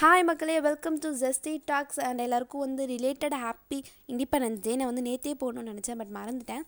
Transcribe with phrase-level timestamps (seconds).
[0.00, 0.56] Hi மக்களே.
[0.66, 3.78] Welcome to ஜஸ்டி talks and எல்லாருக்கும் வந்து ரிலேட்டட் ஹாப்பி
[4.12, 6.62] இண்டிபெண்டன்ஸ் டே நான் வந்து நேற்றே போகணும்னு நினச்சேன் பட் மறந்துட்டேன்.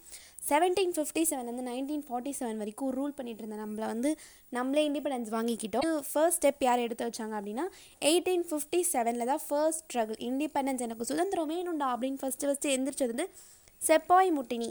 [0.48, 3.62] செவன்டீன் ஃபிஃப்டி செவன்லேருந்து நைன்டீன் ஃபார்ட்டி செவன் வரைக்கும் ரூல் பண்ணிட்டு இருந்தேன்.
[3.64, 4.10] நம்மளை வந்து
[4.56, 5.84] நம்மளே இண்டிபெண்டன்ஸ் வாங்கிக்கிட்டோம்.
[6.10, 7.66] ஃபர்ஸ்ட் ஸ்டெப் யார் எடுத்து வச்சாங்க அப்படின்னா
[8.10, 13.26] எயிட்டீன் ஃபிஃப்டி செவனில் தான் ஃபர்ஸ்ட் ஸ்ட்ரகிள் இண்டிபெண்டன்ஸ் எனக்கு சுதந்திரம் வேணும்டா அப்படின்னு ஃபஸ்ட்டு ஃபஸ்ட்டு எந்திரிச்சது வந்து
[13.80, 14.70] செப்பாய் முட்டினி.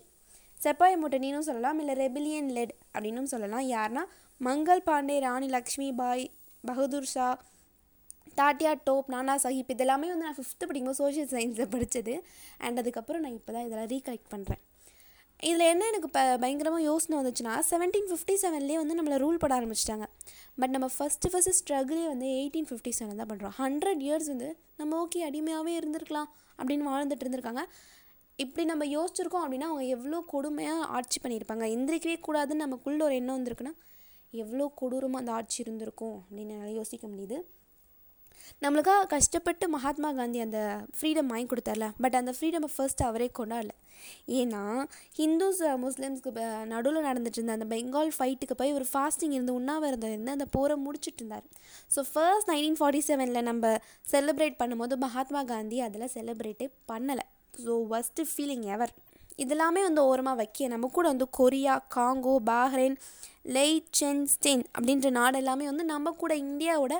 [0.66, 3.66] செப்பாய் முட்டினின்னு சொல்லலாம் இல்லை ரெபிலியன் லெட் அப்படின்னும் சொல்லலாம்.
[3.76, 4.04] யாருன்னா
[4.50, 6.26] மங்கள் பாண்டே ராணி லக்ஷ்மி பாய்
[6.64, 7.30] பகதூர் ஷா
[8.40, 12.16] தாட்டியா டோப் நானா சஹிப் இதெல்லாமே வந்து நான் ஃபிஃப்த்து படிக்கும்போது சோஷியல் சயின்ஸில் படித்தது
[12.66, 14.62] அண்ட் அதுக்கப்புறம் நான் இப்போ தான் இதெல்லாம் ரீகலெக்ட் பண்ணுறேன்
[15.48, 20.06] இதில் என்ன எனக்கு இப்போ பயங்கரமாக யோசனை வந்துச்சுன்னா செவன்டீன் ஃபிஃப்டி செவன்லேயே வந்து நம்மளை ரூல் பண்ண ஆரம்பிச்சிட்டாங்க.
[20.62, 24.50] பட் நம்ம ஃபஸ்ட்டு ஃபஸ்ட்டு ஸ்ட்ரகிளே வந்து எயிட்டீன் ஃபிஃப்டி செவன் தான் பண்ணுறோம் ஹண்ட்ரட் இயர்ஸ் வந்து
[24.80, 27.64] நம்ம ஓகே அடிமையாகவே இருந்திருக்கலாம் அப்படின்னு வாழ்ந்துட்டு இருந்திருக்காங்க.
[28.40, 31.66] இப்படி நம்ம யோசிச்சிருக்கோம் அப்படின்னா அவங்க எவ்வளோ கொடுமையாக ஆட்சி பண்ணியிருப்பாங்க.
[31.76, 33.74] எந்திரிக்கவே கூடாதுன்னு நமக்குள்ள ஒரு எண்ணம் வந்திருக்குன்னா
[34.34, 37.40] எவ்வளோ கொடூரமாக அந்த ஆட்சி இருந்திருக்கும் அப்படின்னு என்னால் யோசிக்க முடியுது.
[38.64, 40.60] நம்மளுக்காக கஷ்டப்பட்டு மகாத்மா காந்தி அந்த
[40.98, 41.88] ஃப்ரீடம் வாங்கி கொடுத்தார்ல.
[42.04, 43.74] பட் அந்த ஃப்ரீடமை ஃபர்ஸ்ட் அவரே கொண்டாடல.
[44.40, 44.62] ஏன்னா
[45.18, 46.32] ஹிந்துஸ் முஸ்லீம்ஸ்க்கு
[46.74, 51.22] நடுவில் நடந்துட்டு இருந்த அந்த பெங்கால் ஃபைட்டுக்கு போய் ஒரு ஃபாஸ்டிங் இருந்து உண்ணாவிரதம் இருந்து அந்த போரை முடிச்சுட்டு
[51.22, 51.46] இருந்தார்.
[51.96, 53.74] ஸோ ஃபர்ஸ்ட் நைன்டீன் ஃபார்ட்டி செவனில் நம்ம
[54.14, 57.26] செலிப்ரேட் பண்ணும்போது மகாத்மா காந்தி அதில் செலிப்ரேட்டே பண்ணலை.
[57.66, 58.94] ஸோ ஒஸ்ட்டு ஃபீலிங் எவர்
[59.44, 62.96] இதெல்லாமே வந்து ஓரமாக வைக்க நம்ம கூட வந்து கொரியா காங்கோ பாஹ்ரைன்
[63.58, 66.96] லெய்சென்ஸ்டெயின் அப்படின்ற நாடு எல்லாமே வந்து நம்ம கூட இந்தியாவோட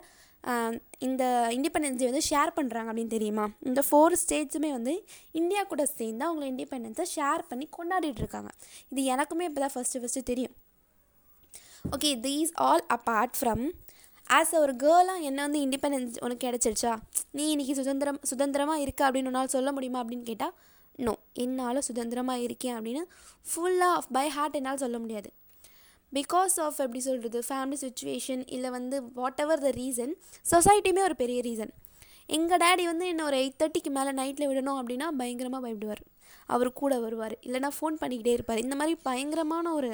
[1.06, 1.24] இந்த
[1.56, 3.46] இண்டிபெண்டன்ஸை வந்து ஷேர் பண்ணுறாங்க அப்படின்னு தெரியுமா?
[3.70, 4.94] இந்த ஃபோர் ஸ்டேட்ஸுமே வந்து
[5.40, 8.52] இந்தியா கூட சேர்ந்து அவங்கள இண்டிபெண்டன்ஸை ஷேர் பண்ணி கொண்டாடிட்டு இருக்காங்க.
[8.92, 10.56] இது எனக்குமே இப்போ தான் ஃபஸ்ட்டு ஃபஸ்ட்டு தெரியும்
[11.96, 13.66] okay these all apart from
[14.38, 16.94] as ஒரு கேர்ளாக என்ன வந்து இண்டிபெண்டன்ஸ் உனக்கு கிடச்சிருச்சா?
[17.38, 20.56] நீ இன்றைக்கி சுதந்திரம் சுதந்திரமாக இருக்க அப்படின்னு உன்னால் சொல்ல முடியுமா அப்படின்னு கேட்டால்
[21.06, 23.04] நோ என்னால் சுதந்திரமாக இருக்கேன் அப்படின்னு
[23.52, 25.30] ஃபுல்லாக பை ஹார்ட் என்னால் சொல்ல முடியாது.
[26.14, 30.14] பிகாஸ் ஆஃப் எப்படி சொல்கிறது ஃபேமிலி சுச்சுவேஷன் இல்லை வந்து வாட் எவர் த ரீசன்
[30.52, 31.74] சொசைட்டியுமே ஒரு பெரிய ரீசன்
[32.38, 36.02] எங்கள் டேடி வந்து என்ன ஒரு எயிட் தேர்ட்டிக்கு மேலே நைட்டில் விடணும் அப்படின்னா பயங்கரமாக பயப்படுவார்.
[36.46, 37.36] அவர் கூட வருவார்.
[37.42, 38.60] இல்லைனா ஃபோன் பண்ணிக்கிட்டே இருப்பார்.
[38.60, 39.90] இந்த மாதிரி பயங்கரமான ஒரு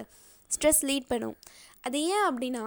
[0.51, 1.35] ஸ்ட்ரெஸ் லீட் பண்ணும்.
[1.81, 2.63] அது ஏன் அப்படின்னா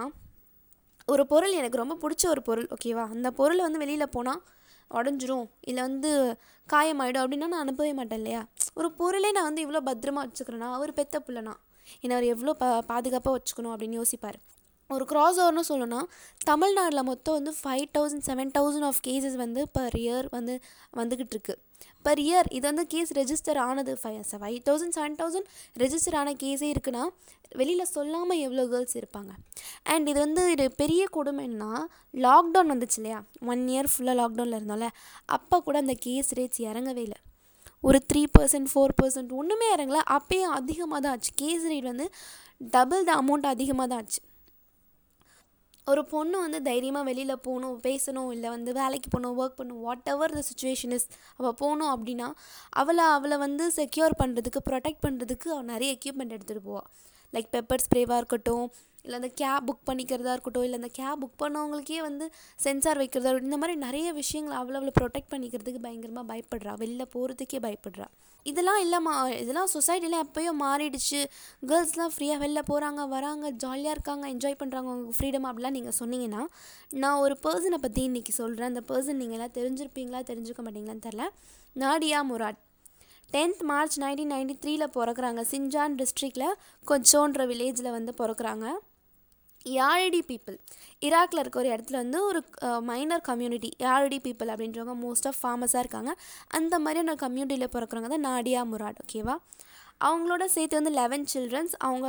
[1.07, 4.41] ஒரு பொருள் எனக்கு ரொம்ப பிடிச்ச ஒரு பொருள் ஓகேவா அந்த பொருள் வந்து வெளியில் போனால்
[4.91, 5.47] உடஞ்சிரும்.
[5.61, 6.11] இல்லை வந்து
[6.73, 8.41] காயமாயிடும் அப்படின்னா நான் அனுப்பவே மாட்டேன் இல்லையா?
[8.73, 11.53] ஒரு பொருளே நான் வந்து இவ்வளோ பத்திரமா வச்சுக்கிறேன்னா அவர் பெத்த பிள்ளைனா?
[12.01, 14.39] என்னை அவர் எவ்வளோ பா பாதுகாப்பாக வச்சுக்கணும் அப்படின்னு யோசிப்பார்.
[14.89, 16.01] ஒரு க்ராஸ் ஓவர்னு சொல்லணும்னா
[16.49, 20.53] தமிழ்நாட்டில் மொத்தம் வந்து five thousand seven thousand of cases வந்து பர் இயர் வந்து
[20.99, 21.55] வந்துக்கிட்டு இருக்கு.
[22.05, 25.47] பர் இயர் இது வந்து கேஸ் ரெஜிஸ்டர் ஆனது five five thousand seven thousand
[25.83, 27.03] register ஆன கேஸே இருக்குன்னா
[27.59, 29.31] வெளியில் சொல்லாமல் எவ்வளோ கேர்ள்ஸ் இருப்பாங்க?
[29.93, 31.71] அண்ட் இது வந்து இது பெரிய கொடுமைன்னா
[32.25, 33.19] லாக்டவுன் வந்துச்சு இல்லையா?
[33.53, 34.89] ஒன் இயர் ஃபுல்லாக லாக்டவுனில் இருந்தோம்ல.
[35.37, 37.19] அப்போ கூட அந்த கேஸ் ரேட்ஸ் இறங்கவே இல்லை.
[37.83, 39.99] ஒரு த்ரீ பர்சன்ட் ஃபோர் பர்சன்ட் ஒன்றுமே இறங்கல.
[40.17, 41.31] அப்போயும் அதிகமாக தான் ஆச்சு.
[41.41, 42.07] கேஸ் ரேட் வந்து
[42.75, 44.19] டபுள் த அமௌண்ட் அதிகமாக தான் ஆச்சு.
[45.87, 50.35] ஒரு பொண்ணு வந்து தைரியமாக வெளியில் போகணும் பேசணும் இல்லை வந்து வேலைக்கு போகணும் ஒர்க் பண்ணணும் whatever
[50.37, 51.07] the situation is
[51.37, 52.27] அவள் போகணும் அப்படின்னா
[52.81, 56.87] அவளை அவளை வந்து செக்யூர் பண்ணுறதுக்கு ப்ரொடெக்ட் பண்ணுறதுக்கு அவள் நிறைய எக்யூப்மெண்ட் எடுத்துகிட்டு போவாள்
[57.33, 58.67] லைக் பெப்பர் ஸ்ப்ரேவாக இருக்கட்டும்
[59.03, 63.51] இல்லை அந்த கேப் புக் பண்ணிக்கிறதா இருக்கட்டும் இல்லை அந்த கேப் புக் பண்ணவங்களுக்கே வந்து சென்சார் வைக்கிறதா இருக்கட்டும்
[63.51, 66.73] இந்த மாதிரி நிறைய விஷயங்களை அவ்வளோ அவ்வளோ ப்ரொடெக்ட் பண்ணிக்கிறதுக்கு பயங்கரமாக பயப்படுறா.
[66.83, 68.07] வெளில போகிறதுக்கே பயப்படுறா.
[68.45, 71.21] இதெல்லாம் இல்லைம்மா இதெல்லாம் சொசைட்டிலாம் எப்போயோ மாறிடுச்சு.
[71.69, 76.43] கேர்ள்ஸ்லாம் ஃப்ரீயாக வெளில போகிறாங்க வராங்க ஜாலியாக இருக்காங்க என்ஜாய் பண்ணுறாங்க அவங்க ஃப்ரீடம் அப்படிலாம் நீங்கள் சொன்னீங்கன்னா
[77.03, 81.25] நான் ஒரு பர்சனை பற்றி இன்றைக்கி சொல்கிறேன் அந்த பர்சன் நீங்கள் எல்லாம் தெரிஞ்சிருப்பீங்களா தெரிஞ்சுக்க மாட்டீங்களான்னு தெரில
[81.75, 82.59] Nadia Murad.
[83.33, 85.41] Tenth March nineteen ninety த்ரீல பிறக்கிறாங்க.
[85.51, 86.47] சிஞ்சான் டிஸ்ட்ரிக்டில்
[86.87, 88.67] கொஞ்சோன்ற வில்லேஜில் வந்து பிறக்குறாங்க.
[89.65, 90.57] யாழடி பீப்புள்?
[91.05, 92.39] ஈராக்கில் இருக்க ஒரு இடத்துல வந்து ஒரு
[92.89, 96.11] மைனர் கம்யூனிட்டி யாழடி பீப்புள் அப்படின்றவங்க மோஸ்ட் ஆஃப் ஃபார்மஸாக இருக்காங்க.
[96.59, 99.35] அந்த மாதிரியான கம்யூனிட்டியில் பிறக்கிறவங்க தான் நாடியா முராட் ஓகேவா
[100.07, 102.07] அவங்களோட சேர்த்து வந்து லெவன் சில்ட்ரன்ஸ் அவங்க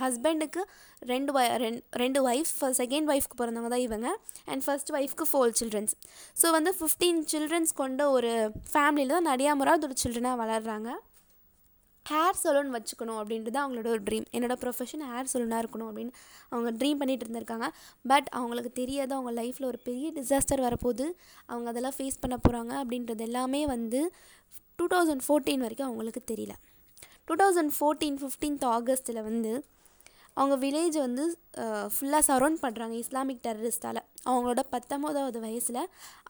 [0.00, 0.62] ஹஸ்பண்டுக்கு
[1.02, 4.08] ரெண்டு வ ரெண் ரெண்டு ஒய்ஃப் செகண்ட் ஒய்ஃப்க்கு பிறந்தவங்க தான் இவங்க.
[4.50, 5.94] அண்ட் ஃபர்ஸ்ட் ஒய்ஃப்க்கு ஃபோர் சில்ட்ரன்ஸ்
[6.40, 8.32] ஸோ வந்து ஃபிஃப்டீன் சில்ட்ரன்ஸ் கொண்ட ஒரு
[8.72, 9.52] ஃபேமிலியில் தான் நடியா
[9.88, 10.90] ஒரு சில்ட்ரனாக வளர்கிறாங்க
[12.10, 16.12] ஹேர் சலூன் வச்சுக்கணும் அப்படின்றது அவங்களோட ஒரு ட்ரீம் என்னோடய ப்ரொஃபஷன் ஹேர் சலூனாக இருக்கணும் அப்படின்னு
[16.52, 17.68] அவங்க ட்ரீம் பண்ணிகிட்டு இருந்திருக்காங்க.
[18.04, 21.06] பட் அவங்களுக்கு தெரியாது அவங்க லைஃப்பில் ஒரு பெரிய டிசாஸ்டர் வரப்போகுது.
[21.50, 24.00] அவங்க அதெல்லாம் ஃபேஸ் பண்ண போகிறாங்க அப்படின்றது எல்லாமே வந்து
[24.78, 26.54] டூ தௌசண்ட் ஃபோர்டீன் வரைக்கும் அவங்களுக்கு தெரியல.
[27.26, 29.52] டூ தௌசண்ட் ஃபோர்டீன் ஃபிஃப்டீன்த் ஆகஸ்ட்டில் வந்து
[30.36, 31.24] அவங்க வில்லேஜை வந்து
[31.94, 34.00] ஃபுல்லாக சரௌண்ட் பண்ணுறாங்க இஸ்லாமிக் டெரரிஸ்ட்டால்
[34.30, 35.80] அவங்களோட பத்தொம்போதாவது வயசில்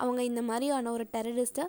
[0.03, 1.65] அவங்க இந்த மாதிரியான ஒரு டெரரிஸ்ட்டை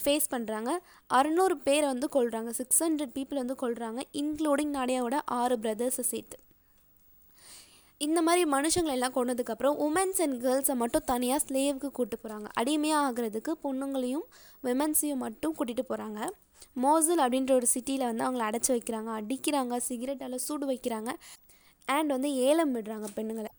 [0.00, 0.70] ஃபேஸ் பண்ணுறாங்க
[1.06, 6.38] அறுநூறு பேரை வந்து கொள்கிறாங்க சிக்ஸ் ஹண்ட்ரட் பீப்புள் வந்து கொள்கிறாங்க இன்க்ளூடிங் நாடியாவோட ஆறு பிரதர்ஸை சேர்த்து.
[7.96, 13.52] இந்த மாதிரி மனுஷங்களை எல்லாம் கொண்டதுக்கப்புறம் உமன்ஸ் அண்ட் கேர்ள்ஸை மட்டும் தனியாக ஸ்லேவுக்கு கூப்பிட்டு போகிறாங்க அடிமையாக ஆகிறதுக்கு
[13.64, 14.26] பொண்ணுங்களையும்
[14.64, 16.20] விமன்ஸையும் மட்டும் கூட்டிகிட்டு போகிறாங்க
[16.84, 19.10] மோசல் அப்படின்ற ஒரு சிட்டியில் வந்து அவங்கள அடைச்சி வைக்கிறாங்க.
[19.20, 19.76] அடிக்கிறாங்க.
[19.88, 21.10] சிகரெட்டால் சூடு வைக்கிறாங்க.
[21.84, 23.50] அண்ட் வந்து ஏலம் விடுறாங்க பெண்ணுங்களை.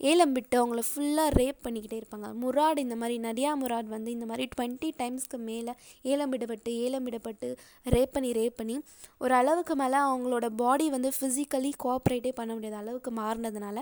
[0.00, 2.28] ஏலம் விட்டு அவங்கள ஃபுல்லாக ரேப் பண்ணிக்கிட்டே இருப்பாங்க.
[2.42, 5.72] முராட் இந்த மாதிரி நதியா முராட் வந்து இந்த மாதிரி டுவெண்ட்டி டைம்ஸ்க்கு மேலே
[6.12, 7.48] ஏலம் விடப்பட்டு ஏலம் விடப்பட்டு
[7.86, 8.76] ரேப் பண்ணி ரேப் பண்ணி
[9.24, 13.78] ஒரு அளவுக்கு மேலே அவங்களோட பாடி வந்து ஃபிசிக்கலி கோஆப்ரேட்டே பண்ண முடியாத அளவுக்கு மாறினதுனால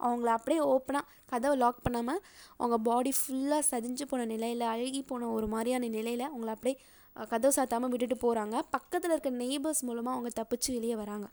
[0.00, 2.20] அவங்கள அப்படியே ஓப்பனாக கதவை லாக் பண்ணாமல்
[2.56, 6.76] அவங்க பாடி ஃபுல்லாக சதிஞ்சு போன நிலையில் அழுகி போன ஒரு மாதிரியான நிலையில் அவங்கள அப்படியே
[7.16, 11.26] கதவு சாத்தாமல் விட்டுட்டு போகிறாங்க பக்கத்தில் இருக்க நெய்பர்ஸ் மூலமாக அவங்க தப்பிச்சு வெளியே வராங்க.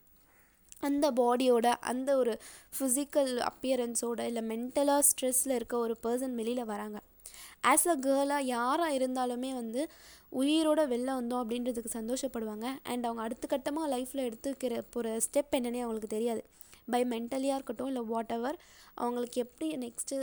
[0.83, 2.33] அந்த பாடியோட அந்த ஒரு
[2.75, 6.97] ஃபிசிக்கல் அப்பியரன்ஸோட இல்லை மென்டலாக ஸ்ட்ரெஸ்ஸில் இருக்க ஒரு பர்சன் வெளியில் வராங்க.
[7.71, 9.81] ஆஸ் அ கேர்ளாக யாராக இருந்தாலுமே வந்து
[10.33, 12.68] உயிரோட வெளில வந்தோம் அப்படின்றதுக்கு சந்தோஷப்படுவாங்க.
[12.83, 16.44] அண்ட் அவங்க அடுத்த கட்டமாக லைஃப்பில் எடுத்துக்கிற ஒரு ஸ்டெப் என்னன்னே அவங்களுக்கு தெரியாது.
[16.85, 18.57] பை மென்டலியாக இருக்கட்டும் இல்லை வாட் எவர்
[18.94, 20.15] அவங்களுக்கு எப்படி நெக்ஸ்ட்டு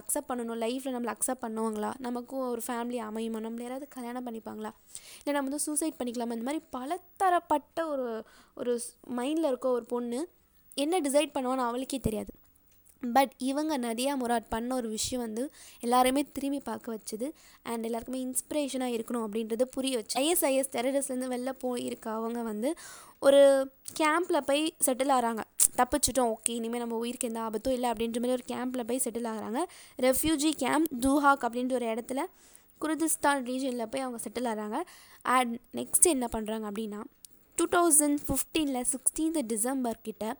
[0.00, 0.60] அக்செப்ட் பண்ணணும்?
[0.64, 1.90] லைஃப்பில் நம்மளை அக்செப்ட் பண்ணுவாங்களா?
[1.98, 3.40] நமக்கும் ஒரு ஃபேமிலி அமையுமா?
[3.46, 4.72] நம்மள யாராவது கல்யாணம் பண்ணிப்பாங்களா?
[5.16, 6.36] இல்லை நம்ம வந்து சூசைட் பண்ணிக்கலாமா?
[6.38, 8.80] இந்த மாதிரி பலதரப்பட்ட ஒரு ஒரு
[9.16, 10.28] மைண்டில் இருக்க ஒரு பொண்ணு
[10.74, 12.32] என்ன டிசைட் பண்ணுவான்னு அவளுக்கே தெரியாது.
[13.02, 15.44] பட் இவங்க நதியா முராட் பண்ண ஒரு விஷயம் வந்து
[15.80, 17.26] எல்லாருமே திரும்பி பார்க்க வச்சுது.
[17.62, 20.16] அண்ட் எல்லாருக்குமே இன்ஸ்பிரேஷனாக இருக்கணும் அப்படின்றது புரிய வச்சு.
[20.22, 22.74] ஐஎஸ்ஐஎஸ் டெரரிஸ்ட்லேருந்து வெளில போயிருக்க அவங்க வந்து
[23.18, 23.40] ஒரு
[24.00, 25.42] கேம்பில் போய் செட்டில் ஆகிறாங்க
[25.76, 29.60] தப்பிச்சிட்டோம் ஓகே இனிமேல் நம்ம உயிருக்கு எந்த ஆபத்தும் இல்லை அப்படின்ற மாதிரி ஒரு கேம்பில் போய் செட்டில் ஆகுறாங்க.
[30.06, 32.22] ரெஃப்யூஜி கேம்ப் தூஹாக் அப்படின்ற ஒரு இடத்துல
[32.80, 34.78] குர்திஸ்தான் ரீஜனில் போய் அவங்க செட்டில் ஆகிறாங்க.
[35.22, 37.00] அண்ட் நெக்ஸ்ட் என்ன பண்ணுறாங்க அப்படின்னா
[37.58, 40.36] டூ தௌசண்ட் ஃபிஃப்டீனில் சிக்ஸ்டீன்த் டிசம்பர் கிட்ட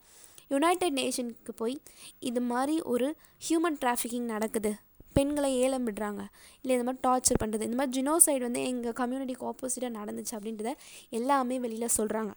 [0.48, 1.76] யுனைடெட் நேஷனுக்கு போய்
[2.20, 3.14] இது மாதிரி ஒரு
[3.48, 4.72] ஹியூமன் டிராஃபிக்கிங் நடக்குது.
[5.12, 6.22] பெண்களை ஏலம் விடுறாங்க.
[6.62, 10.72] இல்லை இந்த மாதிரி டார்ச்சர் பண்ணுறது இந்த மாதிரி ஜினோசைடு வந்து எங்கள் கம்யூனிட்டிக்கு ஆப்போசிட்டாக நடந்துச்சு அப்படின்றத
[11.10, 12.32] எல்லாமே வெளியில் சொல்கிறாங்க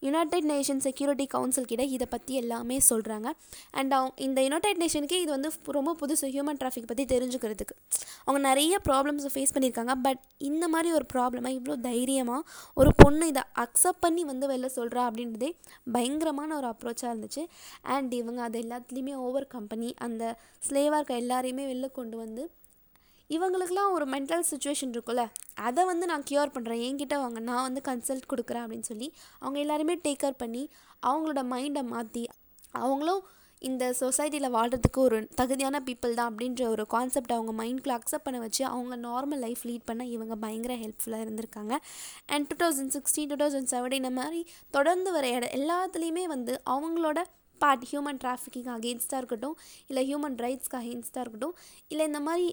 [0.00, 3.28] யுனைடெட் நேஷன் செக்யூரிட்டி கவுன்சில் கிட்ட இதை பற்றி எல்லாமே சொல்கிறாங்க
[3.70, 7.74] அண்ட் அவங்க இந்த யுனைடெட் நேஷனுக்கே இது வந்து ரொம்ப புதுசு ஹியூமன் டிராஃபிக் பற்றி தெரிஞ்சுக்கிறதுக்கு.
[8.24, 9.94] அவங்க நிறைய ப்ராப்ளம்ஸை ஃபேஸ் பண்ணியிருக்காங்க.
[10.02, 12.42] பட் இந்த மாதிரி ஒரு ப்ராப்ளமை இவ்வளோ தைரியமாக
[12.74, 15.50] ஒரு பொண்ணு இதை அக்செப்ட் பண்ணி வந்து வெளில சொல்கிறா அப்படின்றதே
[15.92, 17.44] பயங்கரமான ஒரு அப்ரோச்சாக இருந்துச்சு.
[17.82, 20.36] அண்ட் இவங்க அதை எல்லாத்துலேயுமே ஓவர் கம்பெனி அந்த
[20.68, 22.50] ஸ்லேவாக இருக்க எல்லாரையுமே வெளில கொண்டு வந்து
[23.30, 25.22] இவங்களுக்குலாம் ஒரு மென்டல் சுச்சுவேஷன் இருக்கும்ல
[25.54, 29.96] அதை வந்து நான் க்யூர் பண்ணுறேன் என்கிட்ட வாங்க நான் வந்து கன்சல்ட் கொடுக்குறேன் அப்படின்னு சொல்லி அவங்க எல்லாருமே
[29.96, 30.70] டேக் கேர் பண்ணி
[31.06, 32.24] அவங்களோட மைண்டை மாற்றி
[32.72, 33.22] அவங்களும்
[33.58, 38.64] இந்த சொசைட்டியில் வாழ்கிறதுக்கு ஒரு தகுதியான பீப்புள் தான் அப்படின்ற ஒரு கான்செப்ட் அவங்க மைண்ட்குள்ளே அக்செப்ட் பண்ண வச்சு
[38.64, 41.76] அவங்க நார்மல் லைஃப் லீட் பண்ண இவங்க பயங்கர ஹெல்ப்ஃபுல்லாக இருந்திருக்காங்க.
[42.26, 47.22] And two thousand sixteen two thousand seventeen இந்த மாதிரி தொடர்ந்து வர இட எல்லாத்துலேயுமே வந்து அவங்களோட
[47.60, 49.56] பார்ட் ஹியூமன் டிராஃபிக்கிங் அகெயின்ஸ்டாக இருக்கட்டும்
[49.86, 51.54] இல்லை ஹியூமன் ரைட்ஸ்க்கு அகெயின்ஸ்டாக இருக்கட்டும்
[51.88, 52.46] இல்லை இந்த மாதிரி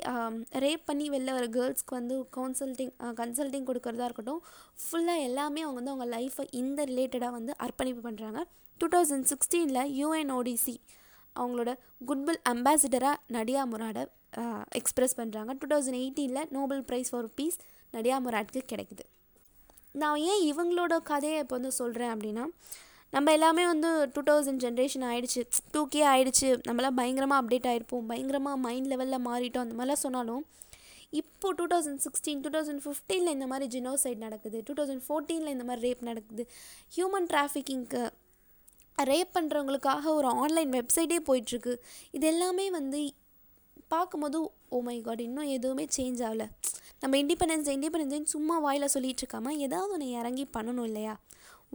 [0.59, 4.41] ரேப் பண்ணி வெளில வர கேர்ள்ஸ்க்கு வந்து கவுன்சல்டிங் கன்சல்டிங் கொடுக்குறதா இருக்கட்டும்
[4.79, 8.41] ஃபுல்லாக எல்லாமே அவங்க வந்து அவங்க லைஃப்பை இந்த ரிலேட்டடாக வந்து அர்ப்பணிப்பு பண்ணுறாங்க
[8.81, 10.75] டூ தௌசண்ட் சிக்ஸ்டீனில் யூஎன்ஓடிசி
[11.35, 11.71] அவங்களோட
[12.07, 14.03] குட்வில் அம்பாசிடராக நடியா முராடை
[14.79, 17.57] எக்ஸ்ப்ரெஸ் பண்ணுறாங்க டூ தௌசண்ட் எயிட்டீனில் Nobel prize for peace
[17.93, 19.03] Nadia முராட்க்கு கிடைக்குது.
[19.93, 22.45] நான் ஏன் இவங்களோட கதையை இப்போ வந்து சொல்கிறேன் அப்படின்னா
[23.15, 25.41] நம்ம எல்லாமே வந்து டூ தௌசண்ட் ஜென்ரேஷன் ஆகிடுச்சு
[25.73, 29.65] டூ கே ஆகிடுச்சு நம்மளாம் பயங்கரமாக அப்டேட் ஆகிருப்போம் பயங்கரமாக மைண்ட் லெவலில் மாறிட்டோம்.
[29.65, 30.43] அந்த மாதிரிலாம் சொன்னாலும்
[31.19, 34.57] இப்போது two thousand sixteen two thousand ஃபிஃப்டீனில் இந்த மாதிரி ஜினோசைட் நடக்குது.
[34.67, 36.43] டூ தௌசண்ட் ஃபோர்டீனில் இந்த மாதிரி ரேப் நடக்குது.
[36.95, 38.03] ஹியூமன் டிராஃபிக்கிங்க்கு
[39.11, 41.73] ரேப் பண்ணுறவங்களுக்காக ஒரு ஆன்லைன் வெப்சைட்டே போயிட்டுருக்கு.
[42.17, 43.01] இது எல்லாமே வந்து
[43.93, 44.39] பார்க்கும்போது
[44.75, 46.47] ஓ மை காட் இன்னும் எதுவுமே சேஞ்ச் ஆகலை.
[47.03, 51.15] நம்ம இண்டிபெண்டன்ஸ் இண்டிபெண்டன்ஸ் சும்மா வாயில் சொல்லிட்டு இருக்காமல் ஏதாவது ஒன்று இறங்கி பண்ணணும் இல்லையா?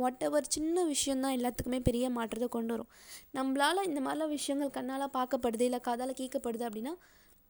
[0.01, 2.91] வாட் எவர் சின்ன விஷயந்தான் எல்லாத்துக்குமே பெரிய மாற்றத்தை கொண்டு வரும்.
[3.39, 6.95] நம்மளால் இந்த மாதிரிலாம் விஷயங்கள் கண்ணால் பார்க்கப்படுது இல்லை காதால் கேட்கப்படுது அப்படின்னா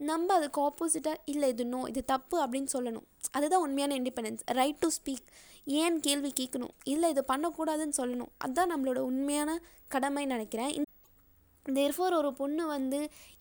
[0.01, 3.07] நம்ம அதுக்கு ஆப்போசிட்டாக இல்லை இது நோ இது தப்பு அப்படின்னு சொல்லணும்.
[3.37, 5.29] அதுதான் உண்மையான இண்டிபெண்டன்ஸ் ரைட் டு ஸ்பீக்
[5.83, 6.75] ஏன் கேள்வி கேட்கணும்?
[6.93, 8.31] இல்லை இது பண்ணக்கூடாதுன்னு சொல்லணும்.
[8.45, 9.51] அதுதான் நம்மளோட உண்மையான
[9.95, 10.73] கடமைன்னு நினைக்கிறேன்.
[11.67, 12.99] தேர்ஃபோர் ஒரு பொண்ணு வந்து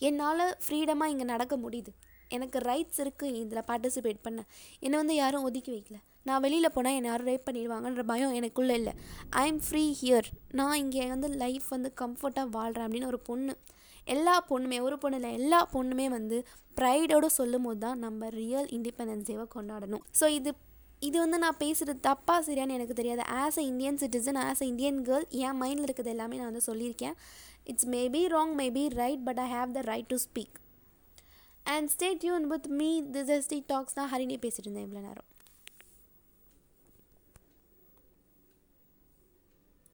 [0.09, 1.91] என்னால் ஃப்ரீடமாக இங்கே நடக்க முடியுது.
[2.35, 4.39] எனக்கு ரைட்ஸ் இருக்குது இதில் பார்ட்டிசிபேட் பண்ண
[4.85, 5.97] என்னை வந்து யாரும் ஒதுக்கி வைக்கல.
[6.27, 8.93] நான் வெளியில் போனால் என்னை யாரும் ரேப் பண்ணிடுவாங்கன்ற பயம் எனக்குள்ளே இல்லை.
[9.41, 10.27] ஐ எம் ஃப்ரீ ஹியர்
[10.59, 13.55] நான் இங்கே வந்து லைஃப் வந்து கம்ஃபர்ட்டாக வாழ்கிறேன் அப்படின்னு ஒரு பொண்ணு.
[14.15, 16.37] எல்லா பொண்ணுமே ஒரு பொண்ணு இல்லை எல்லா பொண்ணுமே வந்து
[16.79, 20.03] ப்ரைடோடு சொல்லும் போது தான் நம்ம ரியல் இண்டிபெண்டன்ஸ் டேவை கொண்டாடணும்.
[20.19, 20.51] ஸோ இது
[21.07, 23.23] இது வந்து நான் பேசுகிறது தப்பாக சரியான்னு எனக்கு தெரியாது.
[23.41, 27.15] As a Indian citizen as a Indian girl என் மைண்டில் இருக்கிறது எல்லாமே நான் வந்து சொல்லியிருக்கேன்.
[27.71, 30.55] It's maybe wrong maybe right but I have the right to speak
[31.75, 35.29] and stay Yoon with me this S D talks தான் ஹரிணி பேசிட்டு இருந்தேன் இவ்வளோ நேரம்.